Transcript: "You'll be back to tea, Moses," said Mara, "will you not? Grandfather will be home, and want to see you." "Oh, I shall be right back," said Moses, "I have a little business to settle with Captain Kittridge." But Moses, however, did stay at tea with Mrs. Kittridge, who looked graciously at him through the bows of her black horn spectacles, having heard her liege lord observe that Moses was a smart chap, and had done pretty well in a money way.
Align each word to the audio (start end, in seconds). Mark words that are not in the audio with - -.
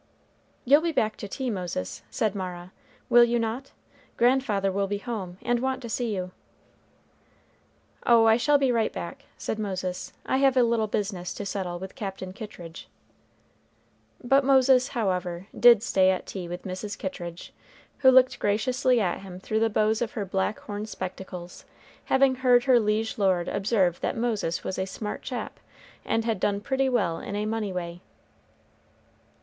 "You'll 0.65 0.81
be 0.81 0.91
back 0.91 1.15
to 1.17 1.27
tea, 1.27 1.51
Moses," 1.51 2.01
said 2.09 2.33
Mara, 2.33 2.71
"will 3.07 3.23
you 3.23 3.37
not? 3.37 3.71
Grandfather 4.17 4.71
will 4.71 4.87
be 4.87 4.97
home, 4.97 5.37
and 5.43 5.59
want 5.59 5.79
to 5.83 5.89
see 5.89 6.15
you." 6.15 6.31
"Oh, 8.07 8.25
I 8.25 8.35
shall 8.35 8.57
be 8.57 8.71
right 8.71 8.91
back," 8.91 9.25
said 9.37 9.59
Moses, 9.59 10.11
"I 10.25 10.37
have 10.37 10.57
a 10.57 10.63
little 10.63 10.87
business 10.87 11.35
to 11.35 11.45
settle 11.45 11.77
with 11.77 11.93
Captain 11.93 12.33
Kittridge." 12.33 12.87
But 14.23 14.43
Moses, 14.43 14.87
however, 14.87 15.45
did 15.55 15.83
stay 15.83 16.09
at 16.09 16.25
tea 16.25 16.47
with 16.47 16.63
Mrs. 16.63 16.97
Kittridge, 16.97 17.53
who 17.99 18.09
looked 18.09 18.39
graciously 18.39 18.99
at 18.99 19.19
him 19.19 19.39
through 19.39 19.59
the 19.59 19.69
bows 19.69 20.01
of 20.01 20.13
her 20.13 20.25
black 20.25 20.57
horn 20.61 20.87
spectacles, 20.87 21.63
having 22.05 22.33
heard 22.37 22.63
her 22.63 22.79
liege 22.79 23.19
lord 23.19 23.47
observe 23.47 24.01
that 24.01 24.17
Moses 24.17 24.63
was 24.63 24.79
a 24.79 24.85
smart 24.87 25.21
chap, 25.21 25.59
and 26.03 26.25
had 26.25 26.39
done 26.39 26.59
pretty 26.59 26.89
well 26.89 27.19
in 27.19 27.35
a 27.35 27.45
money 27.45 27.71
way. 27.71 28.01